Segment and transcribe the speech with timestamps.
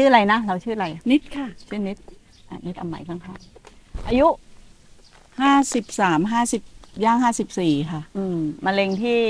[0.00, 1.96] ชื่ออะไรนะ เราชื่ออะไร นิดค่ะชื่อนิด
[2.48, 4.28] อะนิดเอาใหม่ข้างๆอายุ
[5.40, 6.62] ห้าสิบสามห้าสิบ
[7.04, 9.22] ย่างห้าสิบสี่ค่ะ อืมมะเร็งที่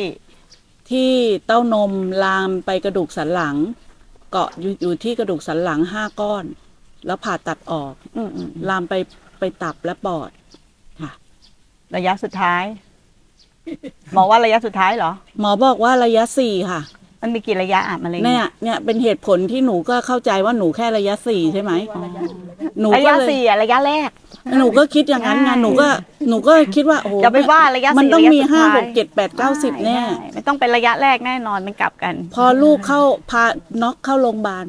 [0.90, 1.10] ที่
[1.46, 1.92] เต้านม
[2.24, 3.56] ลามไปกระดูกสันหลัง
[4.30, 6.44] เกาะอยู่อยู่ที่กระดูกสันหลังห้าก้อน
[7.06, 8.94] แล้วผ่าตัดออก อืมอืมลามไป
[9.38, 10.30] ไปตับและปอด
[11.02, 11.12] ค่ะ
[11.96, 12.64] ระยะสุดท้าย
[14.14, 16.80] หมอว่าระยะสุดท้ายเหรอ หมอบอกว่าระยะสี่ค่ะ
[17.22, 21.72] มันมีกี่ระยะอะมะเร็งเนี่ยเนี่ยเป็นเหตุผลที่หนูก็เข้าใจว่าหนูแค่ระยะสี่ใช่ไหม
[22.80, 24.10] หนูระก็ยะเลยสี่อะระยะแรก
[24.58, 25.88] หนูก็คิดอย่างนั้นไงใช่หนูก็
[26.28, 33.44] หนูก็คิดว่าโอ้โหอย่าไปว่าระยะสี่มันต้องมีระยะสุดห้าท้ายหกเจ็ดแปดเก้าสิบแน่ใช่ไม่ต้องเป็นระยะแรกแน่นอนมันกลับกัน พอลูกเข้าพา
[33.82, 34.66] น็อกเข้าโรงพยาบาล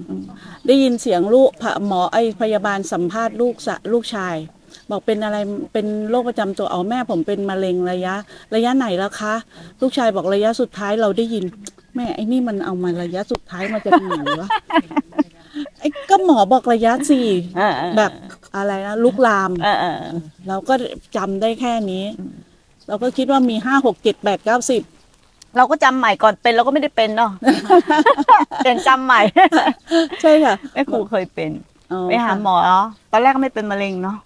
[0.67, 4.35] ได้ยินเสียงลูกพะหมอไอพยาบาลสัมภาษณ์ลูกสะลูกชาย
[4.91, 5.37] บอกเป็นอะไร
[5.73, 8.15] เป็นโรคประจำตัวเอาแม่ผมเป็นมะเร็งระยะ
[8.55, 9.35] ระยะไหนแล้วคะ
[9.81, 11.45] ลูกชายบอกระยะสุดท้ายเราได้ยิน
[11.78, 14.47] แม่ไอ้นี่มันเอามาระยะสุดท้ายมาจากไหนวะ
[15.79, 17.27] ไอ้ก็หมอบอกระยะสี่
[17.57, 18.11] เออเออแบบ
[18.55, 20.01] อะไรนะลุกลามเออเออ
[20.47, 20.73] เราก็
[21.15, 22.05] จำได้แค่นี้
[22.87, 24.81] เราก็คิดว่ามีห้าหกเจ็ดแปดเก้าสิบ
[25.57, 27.31] เราก็จำใหม่ก่อนเป็นเราก็ไม่ได้เป็นเนาะ
[28.63, 29.21] เป็นจำใหม่
[30.21, 31.51] ใช่ค่ะแม่ครูเคยเป็น
[31.91, 32.55] อ๋อไปหาค่ะหมอ
[33.11, 34.17] ตอนแรกก็ไม่เป็นมะเร็งเนาะ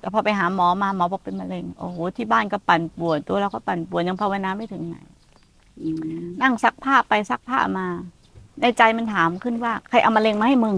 [0.00, 5.11] แต่พอไปหาหมอมาหมอบอกเป็นมะเร็งโอ้โหที่บ้านก็ปั่นป่วนตัวเราก็ปั่นป่วนยังภาวนาไม่ถึงไหนอืม
[6.42, 7.86] นั่งซักผ้าไปซักผ้ามา
[8.60, 10.76] ในใจมันถามขึ้นว่า ใครเอามะเร็งมาให้มึง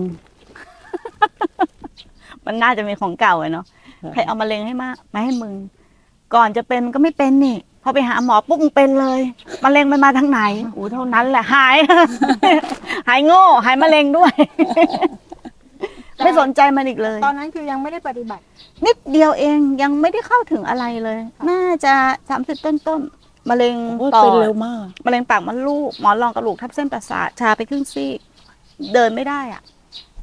[2.47, 3.65] มันน่าจะมีของเก่าอะเนาะ
[4.13, 5.55] ใครเอามะเร็งให้มามาให้มึง
[6.35, 9.21] ก่อนจะเป็นมันก็ไม่เป็นนี่พอไปหาหมอปุ๊บมึงเป็นเลย
[9.65, 10.41] มะเร็งมันมาทางไหน
[10.77, 11.77] อู้เท่านั้นแหละหาย
[13.09, 14.33] หายโง่หายมะเร็งด้วย
[16.25, 18.43] ไม่สนใจมันอีกเลย ตอนนั้นคือยังไม่ได้ปฏิบัติ
[18.87, 21.95] นิดเดียวเองยังไม่ได้เข้าถึงอะไรเลย น่าจะ
[22.29, 28.19] สามสิบต้นต้นๆ มะเร็งโอ้ยปอเป็นดเร็วมากมะเร็งปากมดลูกหมอนรองกระดูกทับเส้นประสาทชาไปครึ่งซีก
[28.95, 29.63] เดินไม่ได้อะ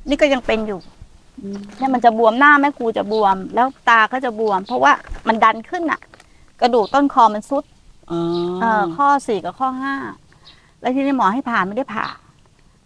[0.10, 0.80] นี่ก็ยังเป็นอยู่
[1.78, 4.94] เนี่ยมันจะบวมหน้าแม่ครูจะบวม แล้วตาก็จะบวม เพราะว่า
[5.28, 6.02] มันดันขึ้นอะ
[6.62, 7.64] กระดูกต้นคอมันซุด
[8.12, 8.22] อ๋อ
[8.62, 9.96] เอ่อข้อสี่กับข้อห้า
[10.82, 12.06] แล้วทีนี้หมอให้ผ่าไม่ได้ผ่า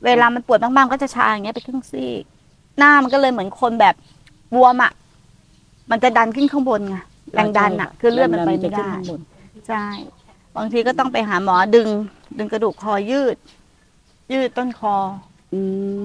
[0.05, 2.23] เวลามันปวดมากๆก็จะชาอย่างเงี้ยไปครึ่งซีก
[2.77, 3.95] หน้ามันก็เลยเหมือนคนแบบ
[4.55, 4.91] บวมอะ
[5.91, 6.97] มันจะดันขึ้นข้างบนไง
[7.33, 9.19] แรงดันอะ คือเลือดมันไปไม่ได้แรงดันจะขึ้นข้างบน
[9.67, 9.85] ใช่
[10.57, 11.89] บางทีก็ต้องไปหาหมอดึง
[12.37, 13.35] ดึงกระดูกคอยืด
[14.33, 14.95] ยืดต้นคอ
[15.53, 15.59] อื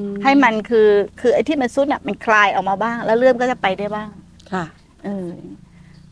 [0.07, 0.89] มให้มันคือ
[1.21, 4.09] คือไอ้ที่มันซุดน่ะมันคลายออกมาบ้าง แล้วเลือดก็จะไปได้บ้าง
[4.53, 4.65] ค่ะ
[5.05, 5.29] เออ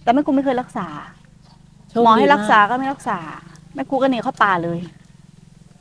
[0.03, 0.89] แต่แม่ครูไม่เคยรักษา
[1.89, 3.19] โชคหมอให้ดีรักษาก็ไม่รักษา
[3.75, 4.79] แม่ครูก็หนีเข้าป่าเลย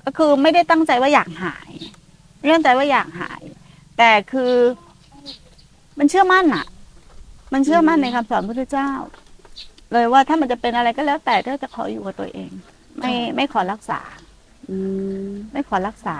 [0.05, 1.71] ก็คือไม่ได้ตั้งใจว่าอยากหาย
[2.39, 3.41] ไม่ได้ตั้งใจว่าอยากหาย
[3.97, 4.53] แต่คือ
[5.99, 6.65] มันเชื่อมั่นอะ
[7.53, 8.91] มันเชื่อมั่นในคำสอนพระพุทธเจ้า
[9.93, 12.49] เลยว่าถ้ามันจะเป็นอะไรก็แล้วแต่ก็จะขออยู่กับตัวเอง
[12.99, 13.99] ไม่ไม่ขอรักษา
[14.69, 14.77] อื
[15.27, 16.17] มไม่ขอรักษา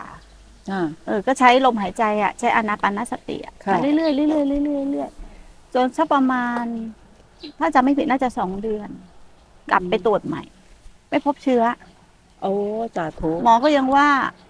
[0.72, 4.28] อ่าเออ ก็ใช้ลมหายใจอะ ใช้อานาปานสติอะค่ะเรื่อยๆเรื่อ
[4.60, 6.64] ยๆเรื่อยๆเรื่อยๆจนสักประมาณ
[7.60, 8.90] ถ้าจำไม่ผิดน่าจะสองเดือน
[9.72, 10.44] กลับไปตรวจใหม่
[11.10, 11.64] ไม่พบเชื้อ
[12.42, 12.54] โอ้
[12.98, 14.08] จ่าโถหมอก็ยังว่า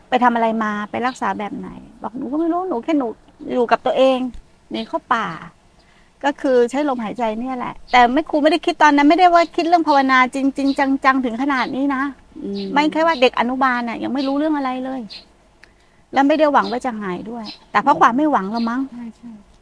[0.09, 1.69] ไปทำอะไรมาไปรักษาแบบไหน
[2.03, 3.07] บอกหนูก็ไม่รู้หนูแค่หนู
[3.53, 4.19] อยู่กับตัวเอง
[4.71, 5.27] หนี่เข้าป่า
[6.25, 12.03] ก็คือใช้ลมหายใจเนี่ยแหละ แต่ไม่ครูไม่ได้คิดตอนนั้นไม่ได้ว่าคิดเรื่องภาวนาจริงๆจังๆถึงขนาดนี้นะ
[12.43, 15.01] อืไม่แค่ว่าเด็กอนุบาลน่ะ ยังไม่รู้เรื่องอะไรเลย
[16.13, 18.81] แล้วไม่ได้หวังว่าจะหายด้วย แต่เพราะความไม่หวังละมั้ง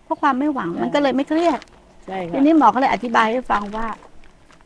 [0.05, 1.59] เพราะความไม่หวังมันก็เลยไม่เครียด
[2.07, 3.87] ใช่ทีค่ะนี้หมอก็เลยอธิบายให้ฟังว่า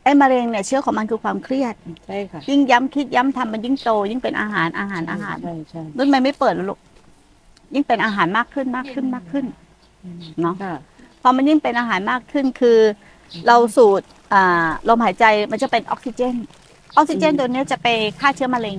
[0.04, 1.74] ไอ้มะเร็งเนี่ยเชื้อของมันคือความเครียด
[2.06, 6.78] ใช่ค่ะยิ่งย้ำคิดย้ำทำมันยิ่งโต ยิ่งเป็นอาหารอาหารอาหารใช่ใช่รุ่นไม่ไม่เปิดหรอกลูก
[7.74, 9.44] ยิ่งเป็นอาหารมากขึ้นมากขึ้นมากขึ้น
[10.42, 10.74] เนาะค่ะ
[11.22, 12.78] พอมันยิ่งเป็นอาหารมากขึ้นคือ
[13.46, 14.02] เราสูด
[14.34, 16.34] อ่าลมหายใจมันจะเป็นออกซิเจน
[16.96, 17.88] ออกซิเจนอืมตัวเนี้ยจะไป
[18.20, 18.78] ฆ่าเชื้อมะเร็ง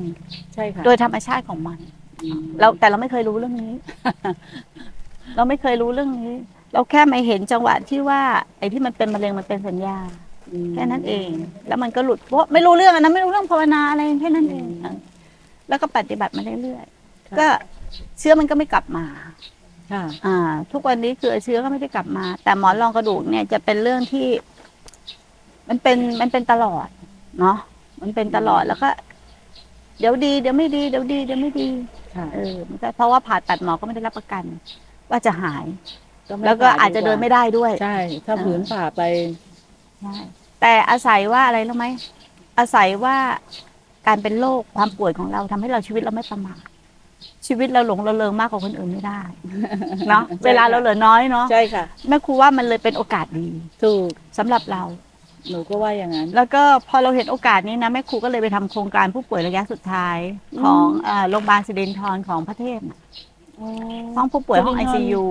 [0.53, 1.79] ใช่ค่ะโดยธรรมชาติของมัน
[2.23, 3.73] อืมเราแต่เราไม่เคยรู้เรื่องนี้
[5.35, 6.33] เราไม่เคยรู้เรื่องนี้
[6.73, 8.21] เราแค่มาเห็นจังหวะที่ว่า
[8.57, 9.97] ไอ้ที่มันเป็นมะเร็งมันเป็นสัญญา
[10.51, 11.29] อืมแค่นั้นเอง
[11.67, 14.97] แล้วมันก็หลุดเพราะไม่รู้เรื่องอันนั้นไม่รู้เรื่องภาวนาอะไรแค่นั้นเองเออ
[15.69, 17.47] แล้วก็ปฏิบัติมาเรื่อยๆก็
[18.19, 19.33] เชื้อมันก็ไม่กลับมาค่ะ
[20.25, 20.37] อ่า
[20.71, 24.27] ทุกวันนี้คือเชื้อก็ไม่ได้กลับมา แต่หมอนรองกระดูกเนี่ยจะเป็นเรื่องที่
[25.69, 26.87] มันเป็นมันเป็นตลอด
[27.39, 27.57] เนาะ
[28.01, 28.89] มันเป็นตลอดแล้วก็
[29.99, 31.67] เดี๋ยวดีเดี๋ยวไม่ดีเดี๋ยวดีเดี๋ยวไม่ดี
[32.15, 34.43] ค่ะเออมันก็เพราะว่าผ่าตัดหมอก็ไม่ได้รับประกัน
[35.09, 35.65] ว่าจะหาย
[36.37, 39.01] ไม่แล้วก็ผ่อาจจะเดินไม่ได้ด้วย ใช่ ถ้าเออผืนผ่าไป
[40.01, 40.15] ใช่
[40.61, 41.87] แต่อาศัยว่าอะไรรู้ไหม
[42.59, 43.15] อาศัยว่า
[44.07, 46.63] การเป็นโรคความป่วยของเราทำให้เราชีวิตเราไม่ประมาท
[47.47, 49.21] ชีวิตเราหลงระเริงมากกว่าคนอื่นไม่ได้
[50.09, 53.47] เนาะใช่ค่ะเวลาเราเหลือน้อยเนาะใช่ค่ะแม่ครูว่ามันเลยเป็นโอกาสดี
[53.83, 54.83] ถูกสำหรับเรา
[55.49, 60.17] หนูก็ว่าอย่างนั้น แล้วก็พอเราเห็นโอกาสนี้นะแม่ครูก็เลยไปทำโครงการผู้ป่วยระยะสุดท้าย
[60.63, 62.99] ของเอ่อโรงพยาบาลสิรินทรของพระเทพน่ะ
[64.15, 65.23] ห้องผู้ป่วยห้องไอสิรินธรซียู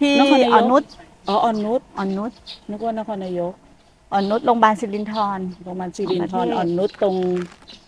[0.00, 0.82] ที่นครนายกอ่อนนุช
[1.28, 2.32] อ๋ออ่อนนุชอ่อนนุช
[2.70, 3.54] นึกว่านครนายก
[4.12, 7.16] อ่อนนุชโรงพยาบาลสิรินธร โรงพยาบาลสิรินธของประรเทศอ่อนนุชตรง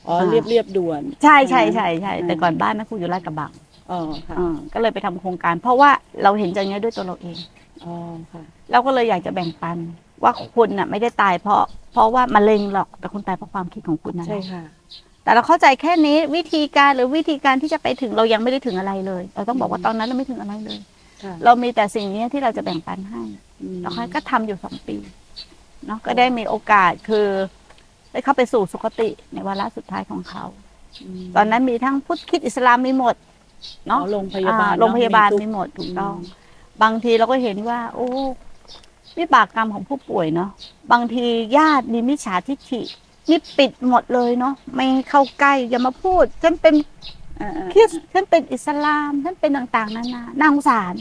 [0.09, 3.53] อ๋ออ่าเรียบเรียบด่วน ใช่ใช่ใช่ใช่อืมแต่ก่อนบ้านแม่ครูอยู่ลาดกระบัง
[3.91, 5.91] อ๋อค่ะอ่าก็เลยไปทำโครงการ เพราะว่า
[6.23, 7.37] เราเห็นใจเนี้ยด้วยตัวเราเอง
[7.85, 7.93] อ๋อ
[8.33, 8.43] ค่ะ
[8.73, 9.79] เราก็เลยอยากจะแบ่งปัน
[10.23, 14.63] ว่าคุณน่ะไม่ได้ตายเพราะ เพราะว่ามะเร็งหรอกแต่คุณตายเพราะความคิดของคุณนั่นแหใช่ละค่ะ
[15.25, 20.79] แต่เราเข้าใจแค่นี้วิธีการหรือวิธีการที่จะไปถึงเรายังไม่ได้ถึงอะไรเลย เราต้องบอกว่าตอนนั้นเราไม่ถึงอะไรเลย
[21.25, 23.23] ค่ะเรามีแต่สิ่งนี้ที่เราจะแบ่งปันให้
[23.63, 24.97] อืมแล้วค่อยก็ทำอยู่สองปี
[25.87, 27.27] เนาะก็ได้มีโอกาสคือ
[28.13, 30.45] ได้เข้าไปสู่สุคติในวาระสุดท้ายของเขา
[31.25, 36.45] มตอนนั้นมีทั้งพุทธคริดอิสลามมีหมดอ๋อเนาะโรงพยาบาลอ่เนอะโรงพยาบาลทุกมีหมดถูกต้องอืม
[36.83, 38.09] บางทีเราก็เห็นว่า โอ้
[39.19, 40.51] วิบากกรรมของผู้ป่วยเนาะ
[40.93, 42.81] บางทีญาติมีมิจฉาทิฐิ
[43.31, 46.75] นี่ปิดหมดเลยเนาะไม่ให้เข้าใกล้อย่ามาพูดฉันเป็น
[47.41, 50.95] อ่าอ่าคริสต์ฉันเป็นอิสลามฉันเป็นต่างๆนานาน่าสงสาร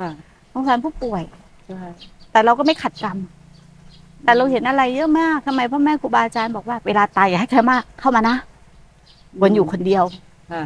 [0.00, 0.10] ค่ะ
[0.52, 1.22] สงสารผู้ป่วย
[1.66, 1.82] ใช่
[2.32, 3.18] แต่เราก็ไม่ขัดกรรม
[4.24, 8.36] แต่เราเห็นอะไรเยอะมากทำไมพ่อแม่ครูบาอาจารย์บอกว่าเวลาตายอย่าให้ใครมากเข้ามานะ
[9.40, 10.04] ควรอยู่คนเดียว
[10.52, 10.64] ค่ะ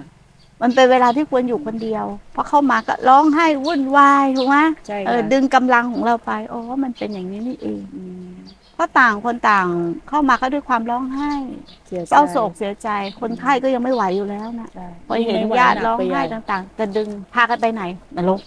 [0.62, 8.34] มันเป็นเวลาที่ควรอยู่คนเดียว เพราะเข้ามาก็ร้องไห้วุ่นวายถูกไหมใช่เออค่ะดึงกำลังของเราไปโอ้มันเป็นอย่างนี้นี่เองอืม
[8.74, 9.66] เพราะต่างคนต่าง
[10.08, 11.32] เข้ามาก็ด้วยความร้องไห้
[11.94, 12.88] สียใจเศร้าโศกเสียใจ
[13.20, 17.82] คนไข้ก็ยังไม่ไหวอยู่แล้วนะใช่พอเห็นไม่ไวญาตินักร้องปไห้ญ่ต่างๆจะดึงพากันไปไหน
[18.16, 18.40] นรก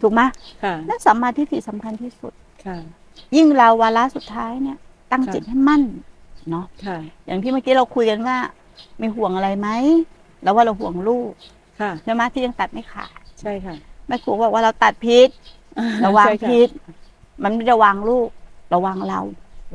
[0.00, 0.20] ถูกไหม
[0.64, 2.32] ค่ะนั่นสัมมาทิฏฐิสำคัญที่สุด
[2.64, 2.78] ค่ะ
[3.36, 4.78] ยิ่งเราวาระสุดท้ายเนี่ย
[5.10, 5.82] ตั้งค่ะจิตให้มั่น
[6.50, 8.36] เนาะค่ะอย่างที่เมื่อกี้เราคุยกันว่า
[9.00, 9.68] มีห่วงอะไรไหม
[10.42, 11.32] แล้วว่าเราห่วงลูก
[11.80, 13.76] ค่ะใช่ไหมที่ยังตัดไม่ขาดใช่ค่ะ
[14.06, 15.28] แม่ครูบอกว่าเราตัดพิษ
[16.00, 16.68] เราวางใช่ค่ะพิษ
[17.42, 18.28] มันไม่ได้วางลูก
[18.70, 19.20] เราวางเรา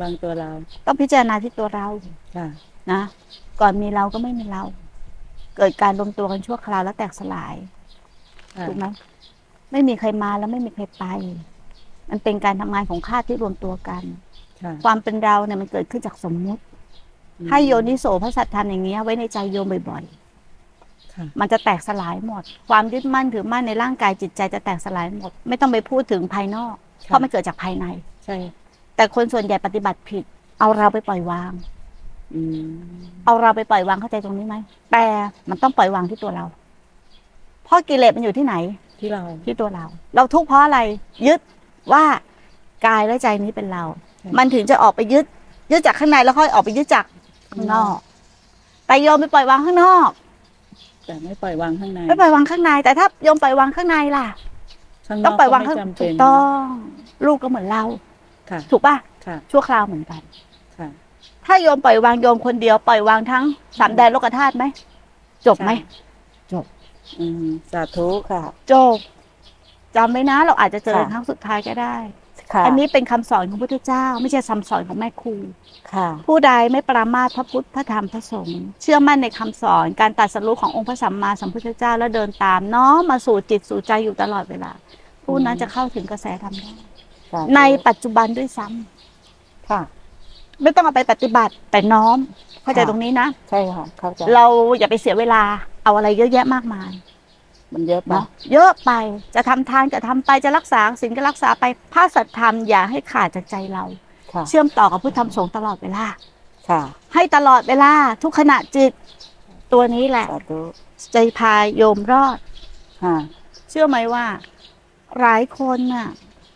[0.02, 0.50] วางตัวเรา
[0.86, 1.88] ต้องพิจารณาที่ตัวเรา
[2.36, 2.48] ค่ะ
[2.92, 3.02] นะ
[3.62, 4.64] ก่อนมีเราก็ไม่มีเรา
[5.58, 7.56] เกิดการรวมตัวกันชั่วคราวแล้วแตกสลาย
[8.58, 8.86] ค่ะถูกไหม
[9.72, 11.06] ไม่มีใครมาแล้วไม่มีใครไป
[12.10, 14.04] มันเป็นการทำงานของข้าที่รวมตัวกัน
[14.62, 16.62] ค่ะความเป็นเราเนี่ยมันเกิดขึ้นจากสมมุติ
[17.50, 20.04] ให้โยนิโสพระสัตธรรมอย่างเงี้ยไว้ในใจโยมบ่อย
[21.14, 26.74] ค่ะๆมันจะแตกสลายหมด ความยึดมั่นถือมั่นในร่างกายจิตใจจะแตกสลายหมด ไม่ต้องไปพูดถึงภายนอก
[27.06, 27.86] เพราะมันเกิดจากภายใน
[28.26, 28.38] ใช่
[28.96, 30.24] แต่คนส่วนใหญ่ปฏิบัติผิด
[30.60, 31.52] เอาเราไปปล่อยวาง
[32.34, 32.70] อืม
[33.26, 34.56] เอาเราไปปล่อยวางเข้าใจตรงนี้ไหม
[34.92, 35.06] แต่
[35.50, 36.46] มันต้องปล่อยวางที่ตัวเรา
[37.66, 38.56] เพราะกิเลสมันอยู่ที่ไหน
[39.00, 40.80] ที่เรา ที่ตัวเรา เราทุกข์เพราะอะไร
[41.28, 41.40] ยึด
[41.94, 42.04] ว่า
[42.88, 43.84] กายและใจนี้เป็นเรา
[44.20, 45.26] ใช่มันถึงจะออกไปยึด
[45.72, 47.06] ยึดจากข้างในแล้วค่อยออกไปยึดจาก
[47.52, 47.98] ข้างนอก
[48.88, 50.10] แต่โยมไปปล่อยวางข้างนอก
[51.06, 54.28] แต่ไม่ปล่อยวางข้างในไม่ปล่อยวางข้างใน แต่ถ้าโยมปล่อยวางข้างในล่ะ
[55.08, 56.64] ข้างนต้อองกปล่อยวางก็ข้างไม่จำถูเป็นกต้อง
[57.26, 57.84] ลูกก็เหมือนเรา
[58.50, 58.96] ค่ะถูกป่ะ
[59.26, 60.22] ค่ะชั่วคราวเหมือนกัน
[60.78, 60.90] ค่ะ
[61.46, 63.44] ถ้าโยมปล่อยวางโยมคนเดียวปล่อยวางทั้ง
[63.80, 64.64] สามแดนโลกธาตุไหม
[65.48, 65.72] จบไหม
[67.20, 68.42] อืมสาธุค่ะ
[68.72, 68.98] จบ
[69.96, 71.96] จำไว้นะเราอาจจะเจอค่ะครั้งสุดท้ายก็ได้
[72.54, 75.36] ค่ะอันนี้เป็นคำสอนของพระพุทธเจ้า ไม่ใช่คำสอนของแม่ครู
[75.94, 84.72] ค่ะผู้ใดไม่ปรามาสพระพุทธพระธรรมพระสงฆ์เชื่อมั่นในคำสอนการตรัดสรู้ขององค์พระสัมมาสัมพุทธเจ้าแล้วเดินตามน้อมมาสู่จิตสู่ใจอยู่ตลอดเวลา
[85.26, 86.72] ผู้นั้นจะเข้าถึงกระแสธรรมได้
[87.32, 89.82] สาธุในปัจจุบันด้วยซ้ำค่ะ
[90.62, 92.18] ไม่ต้องเอาไปปฏิบัติแต่น้อม
[92.64, 94.46] เข้าใจค่ะตรงนี้นะใช่ค่ะเข้าใจเรา
[94.80, 95.42] อย่าไปเสียเวลา
[95.84, 96.92] เอาอะไรเยอะแยะมากมาย
[97.74, 98.92] มันเยอะไปเนาะเยอะไป
[99.36, 103.86] จะทำทานก็ทำไปจะรักษาศีลก็รักษาไปพระสัทธรรมอย่าให้ขาดจากใจเรา
[104.34, 106.06] ค่ะเชื่อมต่อกับพุทธธรรมสงฆ์ตลอดเวลา
[106.70, 106.82] ค่ะ
[107.14, 107.92] ให้ตลอดเวลา
[108.24, 108.92] ทุกขณะจิต
[109.74, 110.62] ตัวนี้แหละสาธุ
[111.14, 112.38] จะพาโยมรอด
[113.04, 113.18] ค่ะ
[113.70, 114.26] เชื่อไหมว่า
[115.20, 116.10] หลายคนน่ะ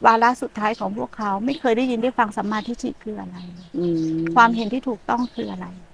[0.05, 3.37] วาระสุดท้ายของพวกเขาไม่เคยได้ยินได้ฟังสัมมาทิฏฐิคืออะไร
[3.77, 5.90] อืมความเห็นที่ถูกต้องคืออะไรอืม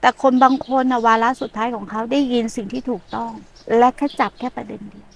[0.00, 3.30] แต่คนบางคนน่ะวาระสุดท้ายของเขาได้ยินสิ่งที่ถูกต้อง
[3.78, 5.08] และแค่จับแค่ประเด็นเดียว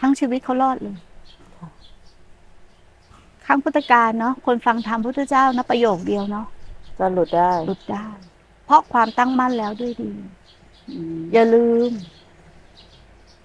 [0.00, 0.96] ทั้งชีวิตเขารอดเลย
[3.46, 6.46] ครั้งพุทธกาลเนาะคนฟังธรรมพุทธเจ้านะประโยคเดียวเนาะ
[6.98, 8.06] ก็หลุดได้หลุดได้
[8.66, 10.10] เพราะความตั้งมั่นแล้วด้วยดี
[10.90, 11.90] อืมอย่าลืม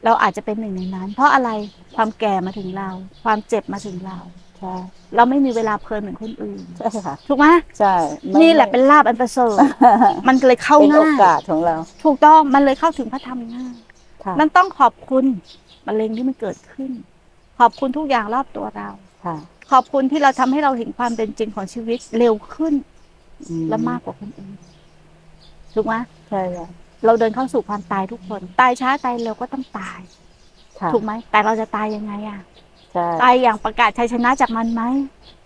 [0.04, 1.50] เราอาจจะเป็นหนึ่งในนั้น เพราะอะไร
[1.96, 2.90] ความแก่มาถึงเรา
[3.24, 4.18] ความเจ็บมาถึงเรา
[4.60, 4.74] ใช่
[5.16, 7.48] เราไม่มีเวลาเพลินเหมือนคนอื่นใช่ค่ะถูกไหม
[7.80, 7.94] ใช่
[8.30, 9.58] ไม่นี่แหละเป็นลาบอันประเสริฐ
[10.28, 13.76] มันเลยเข้าเป็นโอง่ายกาสของเรา ถูกต้องมันเลยเข้าถึงพระธรรมง่าย
[14.24, 15.26] ค่ะนั่นต้องขอบคุณ
[15.88, 16.92] มะเร็งที่มันเกิดขึ้น
[17.60, 18.90] ขอบคุณทุกอย่างรอบตัวเรา
[19.26, 19.36] ค่ะ
[19.72, 22.74] ขอบคุณที่เราทำให้เราเห็นความเป็นจริงของชีวิตเร็วขึ้น
[23.50, 24.56] อืและมากกว่าคนอื่น
[25.74, 25.96] ถูกไหม
[26.30, 26.68] ใช่ค่ะ
[27.06, 30.00] เราเดินเข้าสู่ความตายทุกคน ตายช้าตายเร็วก็ต้องตาย
[30.80, 32.65] ค่ะถูกไหมแต่เราจะตายยังไงอะใช่
[33.24, 34.84] ตายอย่างประกาศชัยชนะจากมันไหม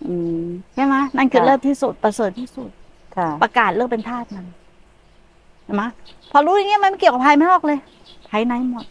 [0.06, 2.70] อืมใช่ไหมนั่นคือค่ะเลิศที่สุดประเสริฐที่สุด
[3.16, 4.46] ค่ะประกาศเลิกเป็นทาสมัน
[5.64, 5.82] เห็นไหม
[6.30, 7.78] พอรู้อย่างเงี้ยมันไม่เกี่ยวกับภายนอกเลย
[8.30, 8.86] ภายในหมด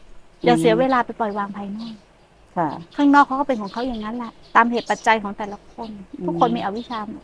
[0.46, 1.94] อย่าเสียเวลาไปปล่อยวางภายนอก
[2.58, 5.90] ค่ะข้างนอกเขาก็เป็นของเขาอย่างนั้นแหละตามเหตุปัจจัยของแต่ละคน
[6.20, 7.24] อืมทุกคนมีอวิชชาหมด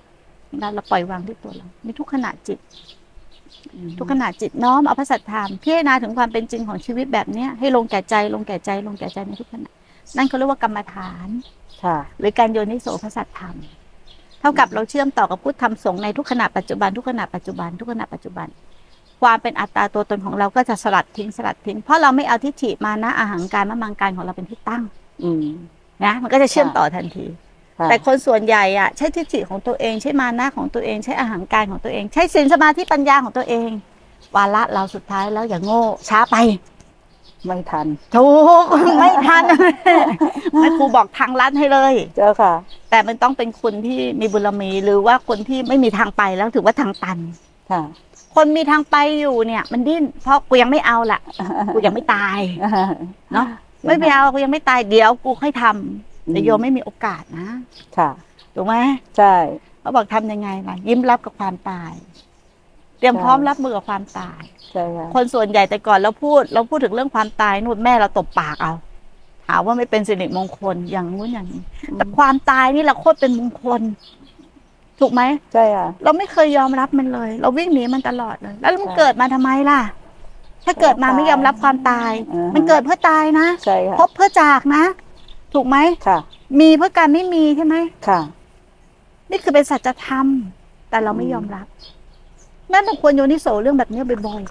[0.60, 2.60] เราเราปล่อยวางที่ตัวเรามีทุกขณะจิต
[4.00, 9.70] ทุกขณะจิตน้อมเอาพระสัทธรรมพิจารณาถึงความเป็นจริงของชีวิตแบบเนี้ยให้ลงแก่ใจลงแก่ใจลงแก่ใจในทุกขณะ
[10.18, 11.28] นั่นเขาเรียกว่ากรรมฐาน
[11.84, 13.56] ค่ะหรือการโยนิโสพระสัทธรรม
[14.40, 18.48] เท่ากับเราเชื่อมต่อกับพุทธธรรมสงฆ์ในทุกขณะปัจจุบันทุกขณะปัจจุบันทุกขณะปัจจุบัน
[19.22, 24.84] ความเป็นอัตตาตัวตนของเราก็จะสลัดทิ้งสลัดทิ้ง เพราะเราไม่เอาทิฏฐิมานะอาหังการมะมังการของเราเป็นที่ตั้ง
[25.24, 25.48] อืม
[26.04, 27.26] นะมันก็จะเชื่อมต่อทันที
[27.80, 33.70] ค่ะแต่คนส่วนใหญ่อะใช้ทิฏฐิของตัวเองใช้มานะของตัวเองใช้อาหารการของตัวเอง ใช้ศีลสมาธิปัญญาของตัวเอง
[34.36, 36.36] วาระเราสุดท้ายแล้วอย่าโง่ช้าไป
[37.46, 38.28] ไม่ทัน ถู
[38.62, 38.66] ก
[39.00, 39.44] ไม่ทัน
[40.60, 42.54] แม่ครูบอกทางลัดให้เลย เจ้าค่ะ
[42.90, 47.18] แต่มันต้องเป็นคนที่มีบุญมีหรือว่าคนที่ไม่มีทางไปแล้วถือว่าทางตัน
[47.72, 47.82] ค่ะ
[48.36, 51.20] คนมีทางไปอยู่เนี่ย มันดิ้นเพราะกูยังไม่เอาล่ะ
[51.74, 52.40] กูยังไม่ตาย
[53.34, 53.48] เนาะ
[53.88, 57.48] ไม่ไปเอากูยังไม่ตายเดี๋ยวกูค่อยทำแต่โยมไม่มีโอกาสนะ
[57.98, 58.10] ค่ะ
[58.56, 58.76] ถูกไหม
[59.18, 59.36] ใช่
[59.82, 61.94] เขาบอกทำยังไงล่ะยิ้มรับกับความตาย
[63.00, 64.42] เตรียมใช่พร้อมรับมือกับความตาย
[64.76, 68.74] ใช่ค่ะคนส่วนใหญ่แต่ก่อนเราพูด เราพูดถึงเรื่องความตายนู่นแม่เราตบปากเอา
[69.48, 71.62] หาว่าไม่เป็นสิริมงคลอย่างนู้นอย่างนี้
[71.98, 73.82] แต่ความตายนี่เราโคตรเป็นมงคล
[75.00, 75.22] ถูกไหม
[75.54, 79.82] ใช่ค่ะเราไม่เคยยอมรับมันเลย เราวิ่งหนีมันตลอดเลย แล้วมันใช่เกิดมาทำไมล่ะ
[80.66, 84.84] ถ้าเกิดมาไม่ยอมรับความตายอ่าฮะมันเกิดเพื่อตายนะใช่ค่ะพบเพื่อจากนะ
[85.54, 85.78] ถูกไหม
[86.08, 86.20] ค่ะ
[86.60, 87.76] มีเพื่อการไม่มีใช่ไหม
[88.08, 88.22] ค่ะ
[89.32, 90.28] นี่คือเป็นสัจธรรม
[90.90, 91.68] แต่เราไม่ยอมรับ
[92.74, 94.42] นั่นเราควรโยนิโสเรื่องแบบนี้บ่อย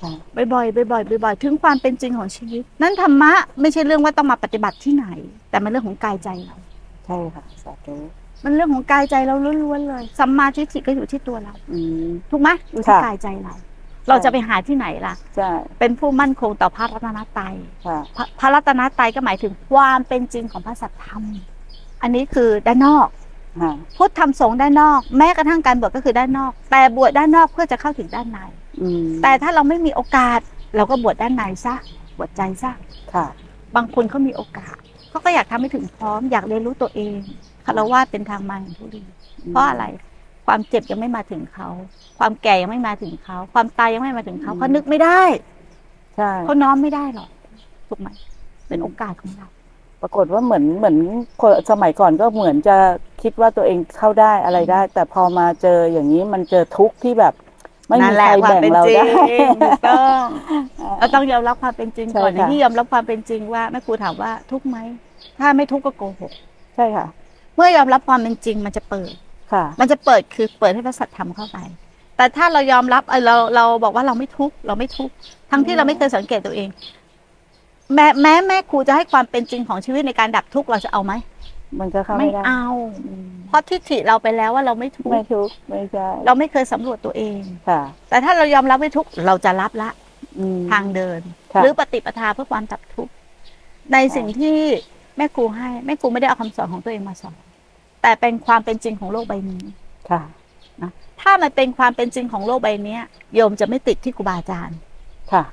[0.00, 5.06] ค่ะๆบ่อยๆบ่อยๆบ่อยๆถึงความเป็นจริงของชีวิต นั่นธรรมะไม่ใช่เรื่องว่าต้องมาปฏิบัติที่ไหน
[5.50, 6.56] แต่มันเรื่องของกายใจเรา
[7.06, 7.96] ใช่ค่ะสาธุ
[8.44, 13.54] มันเรื่องของกายใจเราล้วนๆเลยสัมมาทิฏฐิก็อยู่ที่ตัวเราอืมถูกไหมอยู่ที่ค่ะกายใจเรา
[14.08, 17.54] เราจะไปหาที่ไหนล่ะใช่เป็นผู้มั่นคงต่อพระรัตนตรัย
[17.86, 21.22] ค่ะพระพระรัตนตรัยก็หมายถึงความเป็นจริงของพระสัทธรรม
[22.02, 23.25] อันนี้คือด้านนอกค่ะ
[23.96, 28.38] พุทธธรรมสงฆ์ด้านนอก แม้กระทั่งการบวชก็คือด้านนอก แต่บวชด้านนอกเพื่อจะเข้าถึงด้านใน
[28.80, 30.40] อืมแต่ถ้าเราไม่มีโอกาส
[30.76, 31.74] เราก็บวชด้านในซะ
[32.18, 32.72] บวชใจซะ
[33.14, 33.26] ค่ะ
[33.76, 34.76] บางคนเขามีโอกาส
[35.10, 37.18] เขาก็อยากทำให้ถึงพร้อมอยากเรียนรู้ตัวเอง
[37.66, 39.02] คารวะเป็นทางมาของผู้ดี
[39.50, 39.84] เพราะอะไร
[40.46, 41.68] ความเจ็บยังไม่มาถึงเขา
[42.18, 45.22] ความแก่ยังไม่มาถึงเขา ความตายยังไม่มาถึงเขาเขานึกไม่ได้
[46.16, 47.30] ใช่เขาน้อมไม่ได้หรอก
[47.88, 48.08] ถูกไหม
[48.68, 49.48] เป็นโอกาสของเรา
[50.02, 50.96] ปรากฏว่าเหมือนเหมือน
[51.40, 52.76] คนสมัยก่อนก็เหมือนจะ
[53.22, 57.34] คิดว่าตัวเองเข้าได้อะไรได้ แต่พอมาเจออย่างนี้มันเจอทุกข์ที่แบบ
[57.88, 59.06] ไม่มีนั่นแหใคละรความแบ่งเป็นเราจริได้ง
[59.62, 60.22] ถูกต้อง
[60.98, 64.78] เราต้องยอมรับความเป็นจริงก่อนใช่ในค่ะที่ยอมรับความเป็นจริงว่าแม่ครูถามว่าทุกข์ไหม
[65.38, 66.32] ถ้าไม่ทุกข์ก็โกหก
[66.74, 67.06] ใช่ค่ะ
[67.56, 69.12] เมื่อยอมรับความเป็นจริงมันจะเปิด
[69.52, 71.58] ค่ะ มันจะเปิดคือเปิดให้พระสัทธรรมเข้าไป
[72.16, 75.14] แต่ถ้าเรายอมรับเออเราเราบอกว่าเราไม่ทุกข์เราไม่ทุกข์
[75.50, 76.68] ทั้งที่เราไม่เคยสังเกตตัวเอง
[77.94, 81.12] แม้แม้แม่ครูจะให้ความเป็นจริงของชีวิตในการดับทุกข์เราจะเอาไหม
[81.80, 82.64] มันก็เข้าไม่ไม่ได้เอา
[83.06, 89.90] อืมเพราะทิฏฐิเราไปแล้วว่าเราไม่ทุกไม่ข์ทุกข์ไม่ใช่เราไม่เคยสำรวจตัวเองค่ะ แต่ถ้าเรายอมรับไม่ทุกข์เราจะรับละ
[90.38, 91.20] อืมทางเดิน
[91.52, 93.12] ค่ะหรือปฏิปทาเพื่อความดับทุกข์
[93.92, 94.58] ในสิ่งที่
[95.16, 97.36] แม่ครูให้แม่ครูไม่ได้เอาคำสอนของตัวเองมาสอน
[98.02, 99.62] แต่เป็นความเป็นจริงของโลกใบนี้
[100.10, 100.22] ค่ะ
[100.82, 100.90] นะ
[101.20, 103.02] ถ้ามันเป็นความเป็นจริงของโลกใบเนี้ย
[103.34, 104.78] โยมจะไม่ติดที่ครูบาอาจารย์
[105.32, 105.44] ค่ะ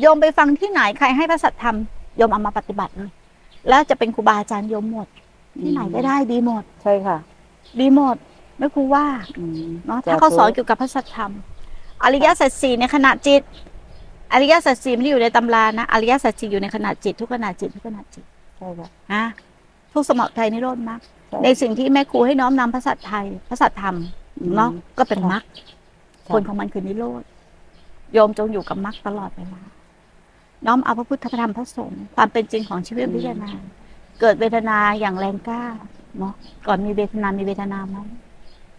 [0.00, 1.76] โยมไปฟังที่ไหนใครให้พระสัทธรรม
[2.16, 3.10] โยมเอามาปฏิบัติเลย
[3.68, 5.08] แล้วจะเป็นครูบาอาจารย์โยมหมด
[5.60, 7.18] ที่ไหนก็ได้ดีหมด ใช่ค่ะ
[7.80, 8.16] ดีหมด
[8.58, 9.06] แม่ครูว่า
[9.38, 11.32] อืมเนาะสถ้าเขาธุสอนเกี่ยวกับพระสัทธรรม
[12.04, 13.42] อริยสัจสี่ในขณะจิต
[14.32, 18.24] อริยสัจสี่ไม่ได้อยู่ในตำรานะอริยสัจสี่อยู่ในขณะจิต ทุกขณะจิตทุกขณะจิต
[18.58, 19.24] ใช่ค่ะนะ
[19.92, 23.96] ทุกสมุทัยนิโรธมรรคใช่ในสิ่งที่แม่ครูให้น้อมนำพระสัทไทยพระสัทธรรม
[24.40, 25.42] อืมเนาะก็เป็นมรรค
[26.26, 27.22] ค่ะผลของมันคือนิโรธ
[28.12, 29.62] โยมจงอยู่กับมรรคตลอดเวลา
[30.66, 33.50] น้อมเอาพระพุทธธรรมพระสงฆ์ความเป็นจริงของชีวิตพิจารณา
[34.20, 35.62] เกิดเวทนาอย่างแรงกล้า
[36.18, 36.34] เนาะ
[36.66, 37.96] ก่อนมีเวทนา มีเวทนาไหม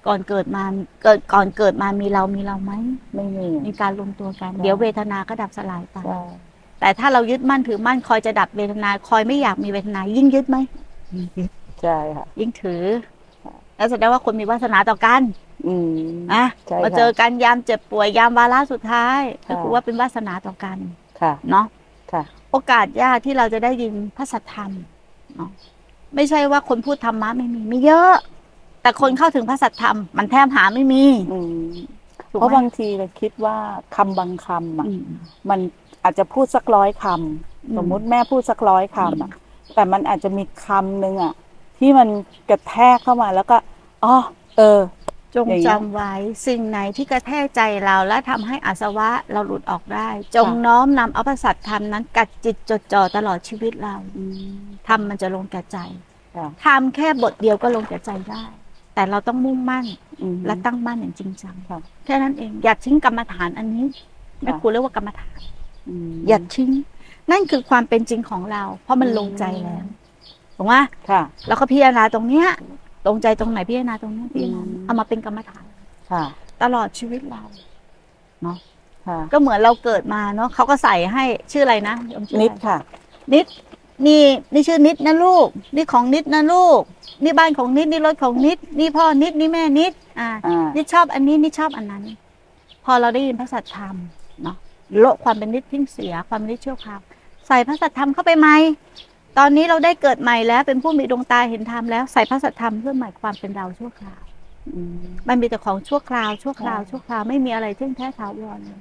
[0.07, 0.63] ก่อนเกิดมา
[1.03, 2.71] เกิดก่อนเกิดมามีเรามีเราไหม
[3.15, 6.21] ไม่มีมีการรวมตัวกันใช่เดี๋ยวเวทนาก็ดับสลายไปใช่
[6.79, 10.57] แต่ถ้าเรายึดมั่นถือมั่นคอยจะดับเวทนาคอยไม่อยากมีเวทนา ยิ่งยึดไหม
[11.15, 12.83] ยิ่งยึดใช่ค่ะ ยิ่งถือ
[13.43, 15.21] ค่ะแล้วแสดงว่าคนมีวาสนาต่อกัน
[15.67, 20.77] อืมนะใช่มาค่ะเจอกันยามเจ็บป่วยยามวาระสุดท้ายค่ะก็คือว่าเป็นวาสนาต่อกัน
[21.23, 21.65] ค่ะ เนาะ
[22.11, 24.71] ค่ะ โอกาสยากที่เราจะได้ยินพระสัทธรรม
[25.35, 25.49] เนาะ
[26.15, 28.13] ไม่ใช่ว่าคนพูดธรรมะไม่มีมีเยอะ
[28.81, 31.39] แต่คนเข้าถึงพระสัทธรรม มันแทบหาไม่มีอื
[31.69, 31.73] ม
[32.31, 33.57] ถูกเพราะไหมบางทีเราคิดว่า
[33.95, 35.03] คำบางคำอะอืม
[35.49, 35.59] มัน
[36.03, 39.31] อาจจะพูดสักร้อยคำอืมสมมุติแม่พูดสักร้อยคำอะ
[39.73, 41.33] แต่มันอาจจะมีคำหนึ่งอะ
[41.79, 42.07] ที่มัน
[42.49, 43.57] กระแทกเข้ามาแล้วก็
[44.03, 44.15] อ๋อ
[44.57, 44.79] เออ
[45.35, 46.13] จงอย่างเงี้ยจำไว้
[46.47, 54.23] สิ่งไหนที่กระแทกใจเราและทำให้อาสวะเราหลุดออกได้ จงน้อมนำเอาพระสัตธรรมนั้นกัดจิตจดจ่อตลอดชีวิตเราอื
[54.53, 55.77] มทำมันจะลงแก่ใจ
[56.35, 58.43] ค่ะทำแค่บทเดียวก็ลงแก่ใจได้
[58.95, 59.85] แต่เราต้องมุ่งมั่น
[60.21, 63.85] อืมและตั้งมั่นอย่างจริงจังค่ะแค่นั้นเองอย่าทิ้งกรรมฐานอันนี้
[64.41, 65.39] แม่ค่ะครูเรียกว่ากรรมฐาน
[65.89, 66.71] อืมอย่าทิ้ง
[67.31, 69.85] นั่นคือความเป็นจริงของเรา เพราะมันลงใจแล้ว
[70.57, 70.75] ถูกไหม
[71.09, 72.47] ค่ะแล้วก็พิจารณาตรงเนี้ย
[73.07, 75.63] ลงใจตรงไหนพิจารณาตรงเนี้ยพิจารณาอืมเอามาเป็นกรรมฐาน
[76.11, 76.23] ค่ะ
[76.61, 77.41] ตลอดชีวิตเรา
[79.07, 82.77] ค่ะก็เหมือนเราเกิดมาเนาะเขาก็ใส่ให้ชื่ออะไรนะโยมชื่อนิอะดไรค่ะ
[83.33, 83.45] นิด
[84.07, 86.81] นี่นี่ชื่อนิดนะลูก นี่ของนิดนะลูก
[87.23, 92.03] นี่บ้านของนิดนี่รถของนิด นี่พ่อนิดนี่แม่นิดอ่าอ่า นิดชอบอันนี้นิดชอบอันนั้น
[92.85, 93.95] พอเราได้ยินพระสัทธรรม
[94.43, 94.55] เนาะ
[94.99, 96.99] โละความเป็นนิดทิ้งเสียความเป็นนิดชั่วคราว
[97.47, 98.47] ใส่พระสัทธรรมเข้าไปไหม
[99.37, 104.21] ตอนนี้เราได้เกิดใหม่แล้ว เป็นผู้มีดวงตาเห็นธรรมแล้วใส่พระสัทธรรมเพื่อหมายความเป็นเราชั่วคราว
[104.75, 104.97] อืม
[105.27, 108.79] มันมีแต่ของชั่วคราวชั่วคราวค่ะชั่วคราวไม่มีอะไรเที่ยงแท้ถาวรเลย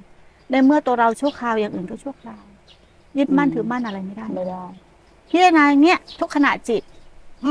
[0.51, 2.43] ในเมื่อตัวเราชั่วคราวอย่างอื่นก็ชั่วคราว
[3.17, 4.65] ยึดมั่นถือมั่นอะไรไม่ได้ไม่ได้
[5.29, 6.81] พิจารณาอย่างเนี้ยทุกขณะจิต